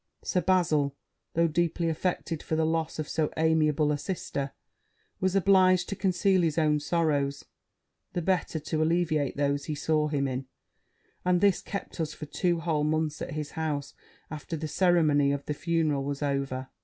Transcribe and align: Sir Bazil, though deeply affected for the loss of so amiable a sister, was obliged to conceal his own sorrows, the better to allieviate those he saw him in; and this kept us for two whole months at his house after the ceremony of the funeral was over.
Sir 0.23 0.41
Bazil, 0.41 0.95
though 1.35 1.47
deeply 1.47 1.87
affected 1.87 2.41
for 2.41 2.55
the 2.55 2.65
loss 2.65 2.97
of 2.97 3.07
so 3.07 3.29
amiable 3.37 3.91
a 3.91 3.99
sister, 3.99 4.51
was 5.19 5.35
obliged 5.35 5.87
to 5.89 5.95
conceal 5.95 6.41
his 6.41 6.57
own 6.57 6.79
sorrows, 6.79 7.45
the 8.13 8.21
better 8.23 8.59
to 8.59 8.77
allieviate 8.81 9.35
those 9.35 9.65
he 9.65 9.75
saw 9.75 10.07
him 10.07 10.27
in; 10.27 10.47
and 11.23 11.39
this 11.39 11.61
kept 11.61 11.99
us 11.99 12.15
for 12.15 12.25
two 12.25 12.61
whole 12.61 12.83
months 12.83 13.21
at 13.21 13.33
his 13.33 13.51
house 13.51 13.93
after 14.31 14.57
the 14.57 14.67
ceremony 14.67 15.31
of 15.31 15.45
the 15.45 15.53
funeral 15.53 16.03
was 16.03 16.23
over. 16.23 16.69